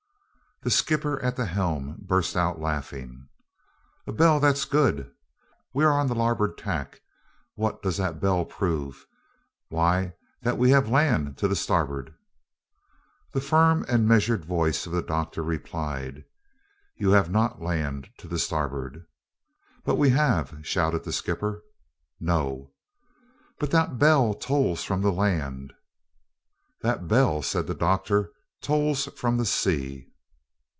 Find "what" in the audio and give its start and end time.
7.55-7.81